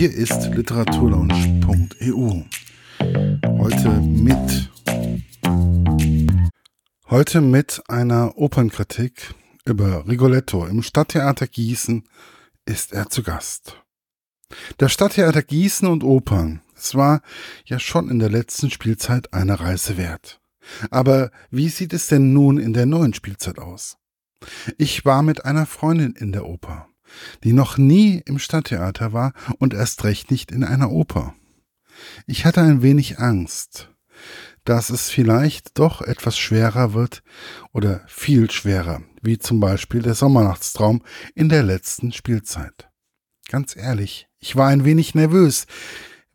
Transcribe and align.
Hier 0.00 0.14
ist 0.14 0.46
literaturlaunch.eu. 0.54 2.44
Heute 3.58 3.90
mit 4.00 4.70
heute 7.10 7.42
mit 7.42 7.82
einer 7.86 8.38
Opernkritik 8.38 9.34
über 9.66 10.08
Rigoletto 10.08 10.64
im 10.64 10.82
Stadttheater 10.82 11.46
Gießen 11.46 12.08
ist 12.64 12.94
er 12.94 13.10
zu 13.10 13.22
Gast. 13.22 13.76
Das 14.78 14.90
Stadttheater 14.90 15.42
Gießen 15.42 15.86
und 15.86 16.02
Opern, 16.02 16.62
es 16.74 16.94
war 16.94 17.20
ja 17.66 17.78
schon 17.78 18.08
in 18.08 18.20
der 18.20 18.30
letzten 18.30 18.70
Spielzeit 18.70 19.34
eine 19.34 19.60
Reise 19.60 19.98
wert. 19.98 20.40
Aber 20.90 21.30
wie 21.50 21.68
sieht 21.68 21.92
es 21.92 22.06
denn 22.06 22.32
nun 22.32 22.56
in 22.56 22.72
der 22.72 22.86
neuen 22.86 23.12
Spielzeit 23.12 23.58
aus? 23.58 23.98
Ich 24.78 25.04
war 25.04 25.22
mit 25.22 25.44
einer 25.44 25.66
Freundin 25.66 26.14
in 26.14 26.32
der 26.32 26.46
Oper, 26.46 26.88
die 27.44 27.52
noch 27.52 27.78
nie 27.78 28.22
im 28.24 28.38
Stadttheater 28.38 29.12
war 29.12 29.32
und 29.58 29.74
erst 29.74 30.04
recht 30.04 30.30
nicht 30.30 30.52
in 30.52 30.64
einer 30.64 30.90
Oper. 30.90 31.34
Ich 32.26 32.44
hatte 32.44 32.60
ein 32.60 32.82
wenig 32.82 33.18
Angst, 33.18 33.90
dass 34.64 34.90
es 34.90 35.10
vielleicht 35.10 35.78
doch 35.78 36.02
etwas 36.02 36.38
schwerer 36.38 36.92
wird 36.92 37.22
oder 37.72 38.02
viel 38.06 38.50
schwerer, 38.50 39.02
wie 39.22 39.38
zum 39.38 39.60
Beispiel 39.60 40.02
der 40.02 40.14
Sommernachtstraum 40.14 41.02
in 41.34 41.48
der 41.48 41.62
letzten 41.62 42.12
Spielzeit. 42.12 42.88
Ganz 43.48 43.74
ehrlich, 43.74 44.28
ich 44.38 44.56
war 44.56 44.68
ein 44.68 44.84
wenig 44.84 45.14
nervös, 45.14 45.66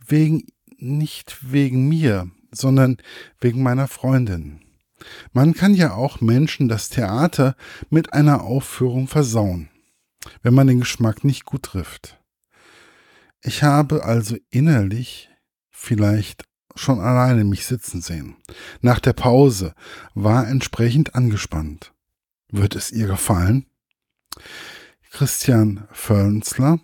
wegen, 0.06 0.46
nicht 0.78 1.52
wegen 1.52 1.88
mir, 1.88 2.30
sondern 2.52 2.98
wegen 3.40 3.64
meiner 3.64 3.88
Freundin. 3.88 4.62
Man 5.34 5.54
kann 5.54 5.74
ja 5.74 5.94
auch 5.94 6.22
Menschen 6.22 6.68
das 6.68 6.90
Theater 6.90 7.56
mit 7.90 8.14
einer 8.14 8.44
Aufführung 8.44 9.08
versauen, 9.08 9.70
wenn 10.46 10.54
man 10.54 10.68
den 10.68 10.80
Geschmack 10.80 11.24
nicht 11.24 11.44
gut 11.46 11.64
trifft. 11.64 12.20
Ich 13.42 13.64
habe 13.64 14.04
also 14.04 14.38
innerlich 14.52 15.32
vielleicht 15.72 16.44
schon 16.76 17.00
alleine 17.00 17.44
mich 17.44 17.66
sitzen 17.66 18.00
sehen. 18.00 18.36
Nach 18.80 19.00
der 19.00 19.14
Pause 19.14 19.74
war 20.14 20.48
entsprechend 20.48 21.16
angespannt. 21.16 21.94
Wird 22.52 22.76
es 22.76 22.92
ihr 22.92 23.08
gefallen? 23.08 23.66
Christian 25.10 25.88
Fölnsler 25.92 26.80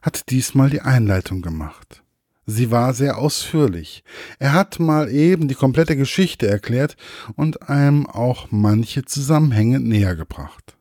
hat 0.00 0.30
diesmal 0.30 0.70
die 0.70 0.82
Einleitung 0.82 1.42
gemacht. 1.42 2.04
Sie 2.46 2.70
war 2.70 2.94
sehr 2.94 3.18
ausführlich. 3.18 4.04
Er 4.38 4.52
hat 4.52 4.78
mal 4.78 5.10
eben 5.10 5.48
die 5.48 5.56
komplette 5.56 5.96
Geschichte 5.96 6.46
erklärt 6.46 6.96
und 7.34 7.68
einem 7.68 8.06
auch 8.06 8.52
manche 8.52 9.04
Zusammenhänge 9.04 9.80
näher 9.80 10.14
gebracht. 10.14 10.76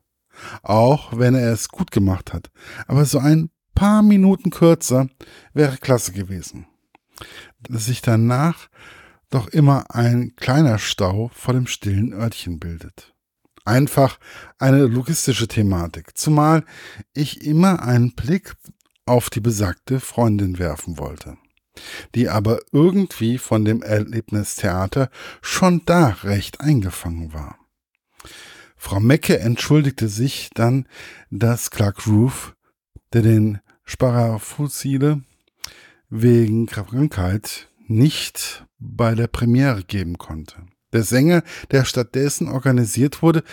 Auch 0.64 1.18
wenn 1.18 1.36
er 1.36 1.52
es 1.52 1.70
gut 1.70 1.92
gemacht 1.92 2.34
hat. 2.34 2.52
Aber 2.88 3.06
so 3.06 3.20
ein 3.20 3.50
paar 3.76 4.02
Minuten 4.02 4.50
kürzer 4.50 5.08
wäre 5.54 5.78
klasse 5.78 6.12
gewesen. 6.12 6.68
Dass 7.62 7.86
sich 7.86 8.02
danach 8.02 8.70
doch 9.30 9.48
immer 9.48 9.96
ein 9.96 10.36
kleiner 10.36 10.78
Stau 10.78 11.32
vor 11.34 11.54
dem 11.54 11.68
stillen 11.68 12.14
Örtchen 12.14 12.60
bildet. 12.60 13.14
Einfach 13.64 14.20
eine 14.58 14.86
logistische 14.86 15.48
Thematik, 15.48 16.18
zumal 16.18 16.66
ich 17.14 17.46
immer 17.46 17.84
einen 17.84 18.14
Blick 18.16 18.56
auf 19.06 19.30
die 19.30 19.40
besagte 19.40 20.00
Freundin 20.00 20.58
werfen 20.58 20.98
wollte 20.98 21.38
die 22.16 22.30
aber 22.30 22.60
irgendwie 22.72 23.38
von 23.38 23.66
dem 23.66 23.82
Erlebnistheater 23.82 25.10
schon 25.42 25.84
da 25.86 26.18
recht 26.24 26.62
eingefangen 26.62 27.34
war. 27.34 27.58
Frau 28.84 29.00
Mecke 29.00 29.40
entschuldigte 29.40 30.10
sich 30.10 30.50
dann, 30.56 30.88
dass 31.30 31.70
Clark 31.70 32.08
Roof, 32.08 32.56
der 33.14 33.22
den 33.22 33.60
Sparafusile 33.86 35.22
wegen 36.10 36.66
Krankheit 36.66 37.70
nicht 37.88 38.66
bei 38.80 39.14
der 39.14 39.28
Premiere 39.28 39.84
geben 39.84 40.18
konnte. 40.18 40.66
Der 40.94 41.04
Sänger, 41.04 41.44
der 41.70 41.86
stattdessen 41.86 42.50
organisiert 42.50 43.22
wurde, 43.22 43.44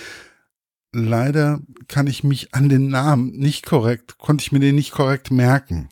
leider 0.93 1.61
kann 1.88 2.06
ich 2.06 2.25
mich 2.25 2.55
an 2.55 2.71
den 2.71 2.88
Namen 2.88 3.31
nicht 3.33 3.67
korrekt, 3.67 4.17
konnte 4.17 4.41
ich 4.43 4.50
mir 4.50 4.61
den 4.61 4.77
nicht 4.77 4.93
korrekt 4.93 5.31
merken, 5.31 5.91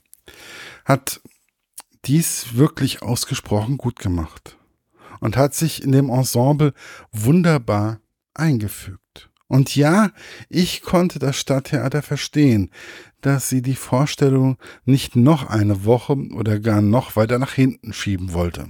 hat 0.86 1.20
dies 2.06 2.54
wirklich 2.54 3.02
ausgesprochen 3.02 3.76
gut 3.76 3.98
gemacht 3.98 4.56
und 5.20 5.36
hat 5.36 5.54
sich 5.54 5.82
in 5.82 5.92
dem 5.92 6.08
Ensemble 6.08 6.72
wunderbar 7.12 8.00
eingefügt. 8.38 9.30
Und 9.48 9.76
ja, 9.76 10.10
ich 10.48 10.82
konnte 10.82 11.19
das 11.19 11.36
Stadttheater 11.36 12.02
verstehen, 12.02 12.70
dass 13.20 13.48
sie 13.48 13.62
die 13.62 13.76
Vorstellung 13.76 14.58
nicht 14.84 15.14
noch 15.14 15.48
eine 15.48 15.84
Woche 15.84 16.16
oder 16.34 16.58
gar 16.58 16.82
noch 16.82 17.14
weiter 17.16 17.38
nach 17.38 17.52
hinten 17.52 17.92
schieben 17.92 18.32
wollte. 18.32 18.69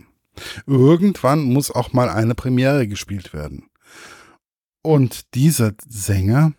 Irgendwann 0.66 1.44
muss 1.44 1.71
auch 1.71 1.94
mal 1.94 2.10
eine 2.10 2.34
Premiere 2.34 2.87
gespielt 2.88 3.32
werden. 3.32 3.71
Und 4.82 5.34
dieser 5.34 5.72
Sänger 5.88 6.53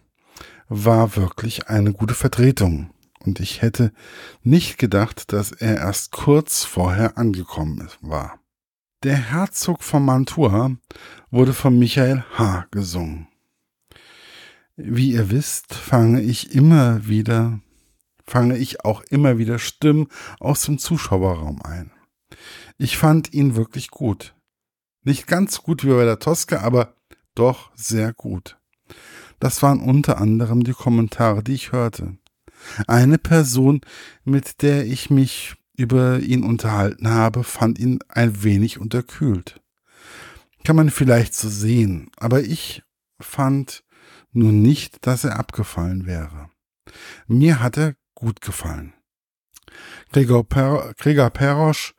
war 0.68 1.16
wirklich 1.16 1.68
eine 1.68 1.94
gute 1.94 2.16
Vertretung 2.16 2.90
und 3.28 3.40
ich 3.40 3.62
hätte 3.62 3.92
nicht 4.42 4.78
gedacht, 4.78 5.34
dass 5.34 5.52
er 5.52 5.78
erst 5.78 6.12
kurz 6.12 6.64
vorher 6.64 7.18
angekommen 7.18 7.88
war. 8.02 8.40
Der 9.04 9.16
Herzog 9.18 9.84
von 9.84 10.04
Mantua 10.04 10.72
wurde 11.30 11.54
von 11.54 11.78
Michael 11.78 12.24
H. 12.36 12.66
gesungen. 12.72 13.28
Wie 14.76 15.12
ihr 15.12 15.30
wisst, 15.30 15.76
fange 15.76 16.20
ich 16.22 16.56
immer 16.56 17.08
wieder, 17.08 17.60
fange 18.26 18.58
ich 18.58 18.86
auch 18.86 19.02
immer 19.04 19.38
wieder 19.38 19.60
Stimmen 19.60 20.08
aus 20.40 20.64
dem 20.64 20.80
Zuschauerraum 20.80 21.62
ein. 21.62 21.92
Ich 22.80 22.98
fand 22.98 23.36
ihn 23.36 23.56
wirklich 23.56 23.92
gut. 23.92 24.34
Nicht 25.04 25.28
ganz 25.28 25.62
gut 25.62 25.84
wie 25.84 25.92
bei 25.92 26.06
der 26.06 26.18
Tosca, 26.18 26.62
aber 26.62 26.96
doch 27.36 27.70
sehr 27.76 28.14
gut. 28.14 28.58
Das 29.40 29.62
waren 29.62 29.80
unter 29.80 30.18
anderem 30.18 30.64
die 30.64 30.74
Kommentare, 30.74 31.44
die 31.44 31.54
ich 31.54 31.72
hörte. 31.72 32.18
Eine 32.88 33.20
Person, 33.20 33.82
mit 34.24 34.64
der 34.64 34.88
ich 34.88 35.12
mich 35.12 35.56
über 35.78 36.20
ihn 36.20 36.44
unterhalten 36.44 37.08
habe, 37.08 37.44
fand 37.44 37.80
ihn 37.80 38.00
ein 38.10 38.44
wenig 38.44 38.80
unterkühlt. 38.80 39.62
Kann 40.64 40.76
man 40.76 40.90
vielleicht 40.90 41.34
so 41.34 41.48
sehen, 41.48 42.10
aber 42.18 42.42
ich 42.42 42.84
fand 43.20 43.84
nun 44.32 44.62
nicht, 44.62 45.06
dass 45.08 45.24
er 45.24 45.40
abgefallen 45.40 46.06
wäre. 46.06 46.50
Mir 47.28 47.62
hat 47.62 47.78
er 47.78 47.96
gut 48.16 48.42
gefallen. 48.42 48.94
Gregor, 50.12 50.44
per 50.48 50.94
Gregor 50.98 51.30
Perosch, 51.30 51.94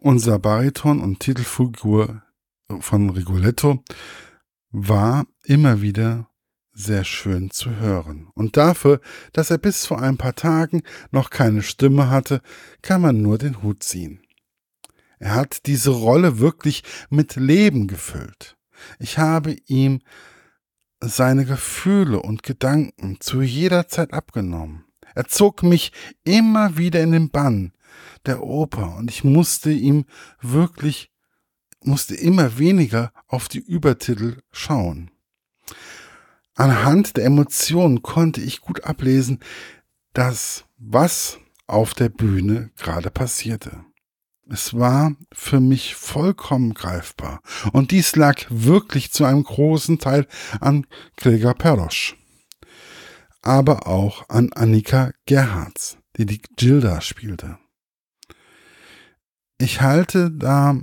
unser 0.00 0.38
Bariton 0.38 1.00
und 1.00 1.20
Titelfigur 1.20 2.22
von 2.80 3.10
Rigoletto, 3.10 3.84
war 4.70 5.26
immer 5.44 5.82
wieder 5.82 6.28
sehr 6.76 7.04
schön 7.04 7.50
zu 7.50 7.76
hören. 7.76 8.28
Und 8.34 8.56
dafür, 8.56 9.00
dass 9.32 9.50
er 9.50 9.58
bis 9.58 9.86
vor 9.86 10.00
ein 10.00 10.18
paar 10.18 10.34
Tagen 10.34 10.82
noch 11.10 11.30
keine 11.30 11.62
Stimme 11.62 12.10
hatte, 12.10 12.42
kann 12.82 13.00
man 13.00 13.22
nur 13.22 13.38
den 13.38 13.62
Hut 13.62 13.82
ziehen. 13.82 14.20
Er 15.18 15.34
hat 15.34 15.66
diese 15.66 15.90
Rolle 15.90 16.38
wirklich 16.38 16.84
mit 17.08 17.36
Leben 17.36 17.86
gefüllt. 17.86 18.58
Ich 18.98 19.16
habe 19.16 19.56
ihm 19.66 20.00
seine 21.00 21.46
Gefühle 21.46 22.20
und 22.20 22.42
Gedanken 22.42 23.18
zu 23.20 23.40
jeder 23.40 23.88
Zeit 23.88 24.12
abgenommen. 24.12 24.84
Er 25.14 25.24
zog 25.26 25.62
mich 25.62 25.92
immer 26.24 26.76
wieder 26.76 27.02
in 27.02 27.12
den 27.12 27.30
Bann 27.30 27.72
der 28.26 28.42
Oper 28.42 28.96
und 28.96 29.10
ich 29.10 29.24
musste 29.24 29.70
ihm 29.70 30.04
wirklich, 30.42 31.10
musste 31.82 32.14
immer 32.14 32.58
weniger 32.58 33.12
auf 33.26 33.48
die 33.48 33.60
Übertitel 33.60 34.42
schauen. 34.52 35.10
Anhand 36.56 37.18
der 37.18 37.26
Emotionen 37.26 38.02
konnte 38.02 38.40
ich 38.40 38.62
gut 38.62 38.84
ablesen, 38.84 39.40
dass 40.14 40.64
was 40.78 41.38
auf 41.66 41.92
der 41.94 42.08
Bühne 42.08 42.70
gerade 42.76 43.10
passierte. 43.10 43.84
Es 44.48 44.74
war 44.74 45.14
für 45.32 45.60
mich 45.60 45.96
vollkommen 45.96 46.72
greifbar. 46.72 47.42
Und 47.72 47.90
dies 47.90 48.16
lag 48.16 48.46
wirklich 48.48 49.12
zu 49.12 49.24
einem 49.24 49.42
großen 49.42 49.98
Teil 49.98 50.26
an 50.60 50.86
Gregor 51.16 51.54
Perosch. 51.54 52.16
Aber 53.42 53.86
auch 53.86 54.28
an 54.28 54.52
Annika 54.52 55.12
Gerhards, 55.26 55.98
die 56.16 56.26
die 56.26 56.40
Gilda 56.56 57.00
spielte. 57.00 57.58
Ich 59.58 59.80
halte 59.80 60.30
da 60.30 60.80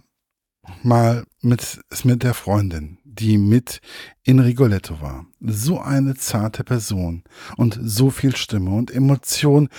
mal 0.82 1.26
mit, 1.42 1.82
mit 2.04 2.24
der 2.24 2.34
Freundin, 2.34 3.00
die 3.20 3.38
mit 3.38 3.82
in 4.24 4.40
Rigoletto 4.40 5.02
war. 5.02 5.26
So 5.40 5.80
eine 5.80 6.16
zarte 6.16 6.64
Person 6.64 7.24
und 7.58 7.80
so 7.82 8.10
viel 8.10 8.36
Stimme 8.36 8.72
und 8.72 8.92
Emotion 8.92 9.70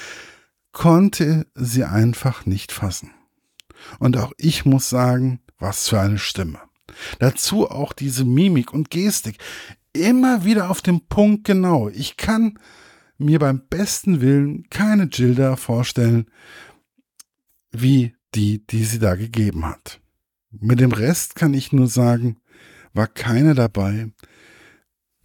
konnte 0.72 1.46
sie 1.54 1.84
einfach 1.84 2.46
nicht 2.46 2.72
fassen. 2.72 3.10
Und 3.98 4.16
auch 4.16 4.32
ich 4.38 4.64
muss 4.64 4.88
sagen, 4.88 5.40
was 5.58 5.88
für 5.88 6.00
eine 6.00 6.18
Stimme. 6.18 6.58
Dazu 7.18 7.70
auch 7.70 7.92
diese 7.92 8.24
Mimik 8.24 8.72
und 8.72 8.90
Gestik. 8.90 9.38
Immer 9.92 10.44
wieder 10.44 10.70
auf 10.70 10.82
den 10.82 11.06
Punkt 11.06 11.44
genau. 11.44 11.88
Ich 11.88 12.16
kann 12.16 12.58
mir 13.18 13.38
beim 13.38 13.62
besten 13.68 14.20
Willen 14.20 14.68
keine 14.70 15.08
Gilda 15.08 15.56
vorstellen, 15.56 16.26
wie 17.70 18.14
die, 18.34 18.66
die 18.66 18.84
sie 18.84 18.98
da 18.98 19.14
gegeben 19.14 19.64
hat. 19.66 20.00
Mit 20.50 20.80
dem 20.80 20.92
Rest 20.92 21.34
kann 21.34 21.54
ich 21.54 21.72
nur 21.72 21.88
sagen, 21.88 22.36
war 22.94 23.06
keiner 23.06 23.54
dabei, 23.54 24.10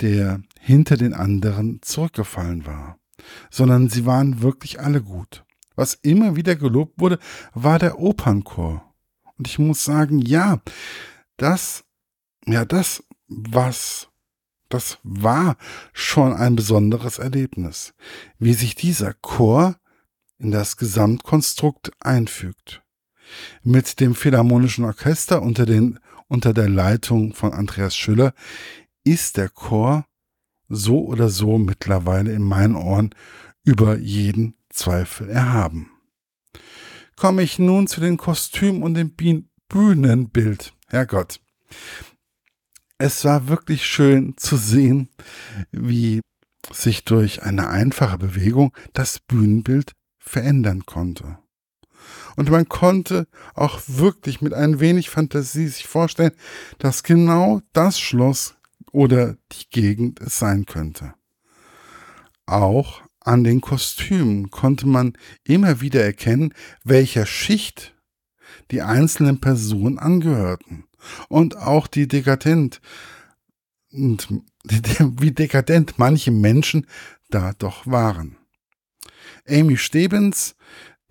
der 0.01 0.41
hinter 0.59 0.97
den 0.97 1.13
anderen 1.13 1.81
zurückgefallen 1.81 2.65
war, 2.65 2.99
sondern 3.49 3.89
sie 3.89 4.05
waren 4.05 4.41
wirklich 4.41 4.79
alle 4.79 5.01
gut. 5.01 5.45
Was 5.75 5.93
immer 5.93 6.35
wieder 6.35 6.55
gelobt 6.55 6.99
wurde, 6.99 7.19
war 7.53 7.79
der 7.79 7.99
Opernchor. 7.99 8.83
Und 9.37 9.47
ich 9.47 9.59
muss 9.59 9.85
sagen, 9.85 10.19
ja, 10.19 10.61
das, 11.37 11.85
ja, 12.45 12.65
das, 12.65 13.03
was, 13.27 14.09
das 14.67 14.97
war 15.03 15.55
schon 15.93 16.33
ein 16.33 16.55
besonderes 16.55 17.19
Erlebnis, 17.19 17.93
wie 18.39 18.53
sich 18.53 18.75
dieser 18.75 19.13
Chor 19.13 19.77
in 20.37 20.51
das 20.51 20.77
Gesamtkonstrukt 20.77 21.91
einfügt. 21.99 22.81
Mit 23.63 23.99
dem 23.99 24.15
Philharmonischen 24.15 24.85
Orchester 24.85 25.41
unter, 25.41 25.65
den, 25.65 25.99
unter 26.29 26.53
der 26.53 26.69
Leitung 26.69 27.33
von 27.33 27.51
Andreas 27.53 27.95
Schüller 27.95 28.33
ist 29.03 29.35
der 29.35 29.49
Chor 29.49 30.05
so 30.69 31.05
oder 31.05 31.29
so 31.29 31.57
mittlerweile 31.57 32.31
in 32.31 32.43
meinen 32.43 32.75
Ohren 32.75 33.13
über 33.65 33.97
jeden 33.97 34.55
Zweifel 34.69 35.29
erhaben. 35.29 35.91
Komme 37.15 37.41
ich 37.41 37.59
nun 37.59 37.87
zu 37.87 37.99
den 37.99 38.17
Kostümen 38.17 38.83
und 38.83 38.93
dem 38.93 39.13
Bühnenbild. 39.67 40.73
Herrgott. 40.87 41.41
Es 42.97 43.25
war 43.25 43.47
wirklich 43.47 43.85
schön 43.85 44.37
zu 44.37 44.57
sehen, 44.57 45.09
wie 45.71 46.21
sich 46.71 47.03
durch 47.03 47.43
eine 47.43 47.69
einfache 47.69 48.17
Bewegung 48.17 48.73
das 48.93 49.19
Bühnenbild 49.19 49.93
verändern 50.19 50.85
konnte. 50.85 51.39
Und 52.39 52.49
man 52.49 52.69
konnte 52.69 53.27
auch 53.53 53.81
wirklich 53.87 54.39
mit 54.39 54.53
ein 54.53 54.79
wenig 54.79 55.09
Fantasie 55.09 55.67
sich 55.67 55.87
vorstellen, 55.87 56.31
dass 56.77 57.03
genau 57.03 57.59
das 57.73 57.99
Schloss 57.99 58.55
oder 58.93 59.35
die 59.51 59.69
Gegend 59.69 60.21
es 60.21 60.39
sein 60.39 60.65
könnte. 60.65 61.15
Auch 62.45 63.01
an 63.19 63.43
den 63.43 63.59
Kostümen 63.59 64.51
konnte 64.51 64.87
man 64.87 65.17
immer 65.43 65.81
wieder 65.81 66.01
erkennen, 66.01 66.53
welcher 66.85 67.25
Schicht 67.25 67.93
die 68.71 68.83
einzelnen 68.83 69.41
Personen 69.41 69.99
angehörten. 69.99 70.85
Und 71.27 71.57
auch 71.57 71.87
die 71.87 72.07
dekadent 72.07 72.79
wie 73.91 75.31
dekadent 75.31 75.99
manche 75.99 76.31
Menschen 76.31 76.87
da 77.29 77.51
doch 77.51 77.85
waren. 77.85 78.37
Amy 79.45 79.75
Stebens, 79.75 80.55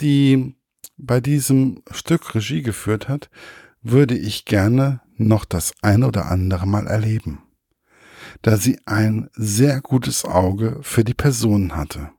die 0.00 0.54
bei 0.98 1.20
diesem 1.20 1.82
Stück 1.90 2.34
Regie 2.34 2.62
geführt 2.62 3.08
hat, 3.08 3.30
würde 3.82 4.16
ich 4.16 4.44
gerne 4.44 5.00
noch 5.16 5.44
das 5.44 5.72
ein 5.82 6.04
oder 6.04 6.26
andere 6.26 6.66
Mal 6.66 6.86
erleben 6.86 7.42
da 8.42 8.56
sie 8.56 8.78
ein 8.86 9.28
sehr 9.34 9.80
gutes 9.80 10.24
Auge 10.24 10.78
für 10.82 11.04
die 11.04 11.14
Personen 11.14 11.76
hatte. 11.76 12.10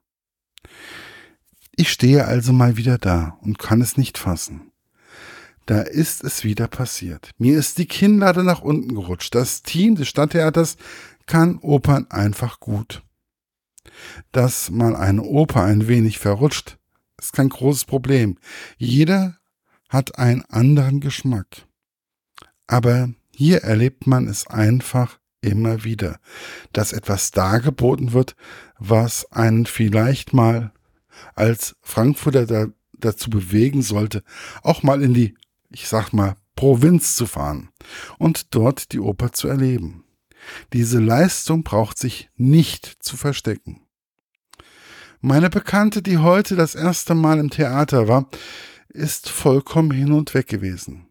Ich 1.76 1.92
stehe 1.92 2.26
also 2.26 2.52
mal 2.52 2.78
wieder 2.78 2.98
da 2.98 3.38
und 3.42 3.60
kann 3.60 3.82
es 3.82 3.98
nicht 3.98 4.18
fassen. 4.18 4.72
Da 5.66 5.82
ist 5.82 6.24
es 6.24 6.44
wieder 6.44 6.68
passiert. 6.68 7.32
Mir 7.38 7.58
ist 7.58 7.78
die 7.78 7.86
Kinnlade 7.86 8.44
nach 8.44 8.62
unten 8.62 8.96
gerutscht. 8.96 9.36
Das 9.36 9.62
Team 9.62 9.96
des 9.96 10.08
Stadttheaters 10.08 10.78
kann 11.26 11.60
Opern 11.60 12.08
einfach 12.10 12.60
gut. 12.60 13.04
Dass 14.32 14.72
mal 14.72 14.96
eine 14.96 15.22
Oper 15.22 15.64
ein 15.64 15.88
wenig 15.88 16.18
verrutscht, 16.18 16.79
ist 17.20 17.34
kein 17.34 17.50
großes 17.50 17.86
Problem. 17.86 18.38
Jeder 18.78 19.38
hat 19.90 20.18
einen 20.18 20.44
anderen 20.46 21.00
Geschmack. 21.00 21.66
Aber 22.68 23.10
hier 23.36 23.64
erlebt 23.64 24.06
man 24.06 24.28
es 24.28 24.48
einfach 24.48 25.20
immer 25.42 25.84
wieder, 25.84 26.20
dass 26.74 26.94
etwas 26.94 27.32
dargeboten 27.32 28.14
wird, 28.14 28.36
was 28.78 29.32
einen 29.32 29.66
vielleicht 29.66 30.34
mal 30.34 30.72
als 31.36 31.76
Frankfurter 31.82 32.46
da, 32.46 32.68
dazu 32.94 33.30
bewegen 33.30 33.82
sollte, 33.82 34.24
auch 34.62 34.84
mal 34.84 35.02
in 35.02 35.14
die, 35.14 35.36
ich 35.70 35.88
sag 35.88 36.12
mal, 36.12 36.36
Provinz 36.56 37.16
zu 37.16 37.26
fahren 37.26 37.70
und 38.18 38.54
dort 38.54 38.92
die 38.92 39.00
Oper 39.00 39.32
zu 39.32 39.48
erleben. 39.48 40.04
Diese 40.74 41.00
Leistung 41.00 41.64
braucht 41.64 41.98
sich 41.98 42.30
nicht 42.36 42.98
zu 43.00 43.18
verstecken. 43.18 43.82
Meine 45.22 45.50
Bekannte, 45.50 46.02
die 46.02 46.18
heute 46.18 46.56
das 46.56 46.76
erste 46.76 47.14
Mal 47.14 47.40
im 47.40 47.50
Theater 47.50 48.08
war, 48.08 48.30
ist 48.88 49.28
vollkommen 49.28 49.92
hin 49.92 50.14
und 50.14 50.34
weg 50.34 50.48
gewesen. 50.48 51.08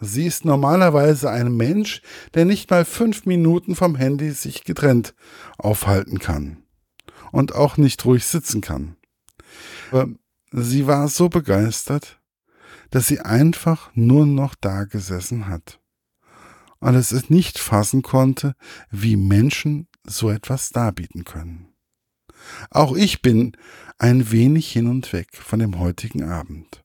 Sie 0.00 0.24
ist 0.24 0.46
normalerweise 0.46 1.30
ein 1.30 1.54
Mensch, 1.54 2.00
der 2.32 2.46
nicht 2.46 2.70
mal 2.70 2.86
fünf 2.86 3.26
Minuten 3.26 3.76
vom 3.76 3.94
Handy 3.94 4.30
sich 4.30 4.64
getrennt 4.64 5.14
aufhalten 5.58 6.18
kann 6.18 6.62
und 7.30 7.54
auch 7.54 7.76
nicht 7.76 8.02
ruhig 8.06 8.24
sitzen 8.24 8.62
kann. 8.62 8.96
Aber 9.90 10.08
sie 10.50 10.86
war 10.86 11.06
so 11.08 11.28
begeistert, 11.28 12.20
dass 12.88 13.06
sie 13.06 13.20
einfach 13.20 13.90
nur 13.94 14.24
noch 14.24 14.54
da 14.54 14.84
gesessen 14.84 15.46
hat 15.46 15.78
und 16.80 16.94
es 16.94 17.28
nicht 17.28 17.58
fassen 17.58 18.00
konnte, 18.00 18.56
wie 18.90 19.16
Menschen 19.16 19.88
so 20.04 20.30
etwas 20.30 20.70
darbieten 20.70 21.24
können. 21.24 21.71
Auch 22.70 22.94
ich 22.96 23.22
bin 23.22 23.56
ein 23.98 24.30
wenig 24.30 24.70
hin 24.70 24.88
und 24.88 25.12
weg 25.12 25.28
von 25.32 25.58
dem 25.58 25.78
heutigen 25.78 26.24
Abend. 26.24 26.82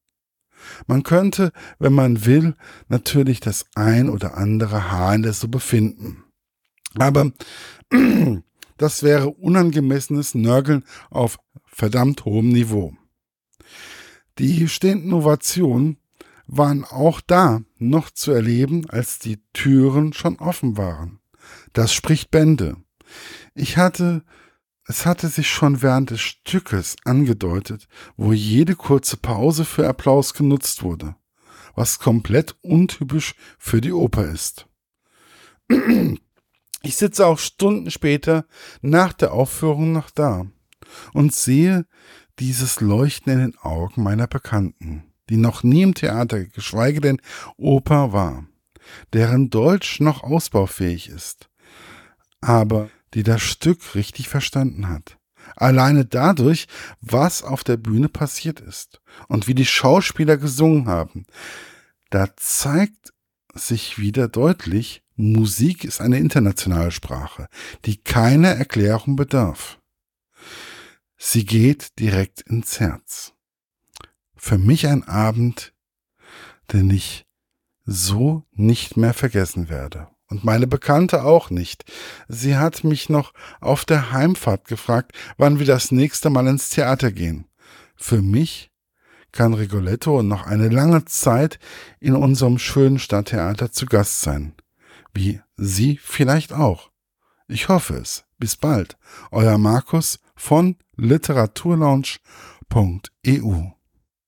Man 0.85 1.03
könnte, 1.03 1.51
wenn 1.79 1.93
man 1.93 2.25
will, 2.25 2.55
natürlich 2.89 3.39
das 3.39 3.65
ein 3.75 4.09
oder 4.09 4.37
andere 4.37 4.91
Haar 4.91 5.15
in 5.15 5.23
der 5.23 5.33
Suppe 5.33 5.59
finden. 5.59 6.23
Aber 6.95 7.31
das 8.77 9.03
wäre 9.03 9.29
unangemessenes 9.29 10.35
Nörgeln 10.35 10.83
auf 11.09 11.39
verdammt 11.65 12.25
hohem 12.25 12.49
Niveau. 12.49 12.93
Die 14.39 14.67
stehenden 14.67 15.13
Ovationen 15.13 15.97
waren 16.47 16.85
auch 16.85 17.21
da 17.21 17.61
noch 17.77 18.09
zu 18.09 18.31
erleben, 18.31 18.89
als 18.89 19.19
die 19.19 19.39
Türen 19.53 20.13
schon 20.13 20.37
offen 20.37 20.77
waren. 20.77 21.19
Das 21.73 21.93
spricht 21.93 22.31
Bände. 22.31 22.77
Ich 23.53 23.77
hatte 23.77 24.23
es 24.87 25.05
hatte 25.05 25.27
sich 25.27 25.49
schon 25.49 25.81
während 25.81 26.11
des 26.11 26.21
Stückes 26.21 26.95
angedeutet, 27.03 27.87
wo 28.15 28.31
jede 28.31 28.75
kurze 28.75 29.17
Pause 29.17 29.65
für 29.65 29.87
Applaus 29.87 30.33
genutzt 30.33 30.81
wurde, 30.81 31.15
was 31.75 31.99
komplett 31.99 32.55
untypisch 32.61 33.35
für 33.59 33.81
die 33.81 33.91
Oper 33.91 34.25
ist. 34.25 34.67
Ich 36.83 36.95
sitze 36.95 37.27
auch 37.27 37.37
Stunden 37.37 37.91
später 37.91 38.45
nach 38.81 39.11
der 39.11 39.33
Aufführung 39.33 39.91
noch 39.91 40.09
da 40.09 40.45
und 41.13 41.33
sehe 41.33 41.85
dieses 42.39 42.79
Leuchten 42.79 43.33
in 43.33 43.39
den 43.39 43.57
Augen 43.57 44.03
meiner 44.03 44.27
Bekannten, 44.27 45.11
die 45.29 45.37
noch 45.37 45.63
nie 45.63 45.81
im 45.81 45.95
Theater, 45.95 46.45
geschweige 46.45 47.01
denn 47.01 47.21
Oper 47.57 48.13
war, 48.13 48.47
deren 49.11 49.49
Deutsch 49.49 49.99
noch 49.99 50.23
ausbaufähig 50.23 51.09
ist, 51.09 51.49
aber 52.39 52.89
die 53.13 53.23
das 53.23 53.41
Stück 53.41 53.95
richtig 53.95 54.29
verstanden 54.29 54.89
hat. 54.89 55.17
Alleine 55.55 56.05
dadurch, 56.05 56.67
was 57.01 57.43
auf 57.43 57.63
der 57.63 57.77
Bühne 57.77 58.09
passiert 58.09 58.59
ist 58.59 59.01
und 59.27 59.47
wie 59.47 59.55
die 59.55 59.65
Schauspieler 59.65 60.37
gesungen 60.37 60.87
haben. 60.87 61.25
Da 62.09 62.35
zeigt 62.35 63.13
sich 63.53 63.97
wieder 63.97 64.27
deutlich, 64.27 65.03
Musik 65.15 65.83
ist 65.83 65.99
eine 65.99 66.19
internationale 66.19 66.91
Sprache, 66.91 67.47
die 67.85 67.97
keiner 67.97 68.49
Erklärung 68.49 69.15
bedarf. 69.15 69.79
Sie 71.17 71.45
geht 71.45 71.97
direkt 71.97 72.41
ins 72.41 72.79
Herz. 72.79 73.33
Für 74.35 74.59
mich 74.59 74.85
ein 74.87 75.03
Abend, 75.07 75.73
den 76.71 76.91
ich 76.91 77.26
so 77.87 78.43
nicht 78.51 78.95
mehr 78.97 79.15
vergessen 79.15 79.69
werde. 79.69 80.09
Und 80.29 80.43
meine 80.43 80.67
Bekannte 80.67 81.23
auch 81.23 81.49
nicht. 81.49 81.85
Sie 82.27 82.57
hat 82.57 82.83
mich 82.83 83.07
noch 83.09 83.33
auf 83.61 83.85
der 83.85 84.11
Heimfahrt 84.11 84.65
gefragt, 84.65 85.13
wann 85.37 85.57
wir 85.57 85.65
das 85.65 85.91
nächste 85.91 86.29
Mal 86.29 86.47
ins 86.47 86.67
Theater 86.69 87.13
gehen. 87.13 87.45
Für 87.95 88.21
mich 88.21 88.69
kann 89.31 89.53
Rigoletto 89.53 90.21
noch 90.23 90.45
eine 90.45 90.67
lange 90.67 91.05
Zeit 91.05 91.59
in 91.99 92.13
unserem 92.15 92.59
schönen 92.59 92.99
Stadttheater 92.99 93.71
zu 93.71 93.85
Gast 93.85 94.19
sein. 94.21 94.53
Wie 95.13 95.39
Sie 95.55 95.97
vielleicht 96.03 96.51
auch. 96.51 96.91
Ich 97.47 97.69
hoffe 97.69 97.93
es. 97.95 98.25
Bis 98.37 98.57
bald. 98.57 98.97
Euer 99.31 99.57
Markus 99.57 100.19
von 100.35 100.75
literaturlaunch.eu. 100.97 103.76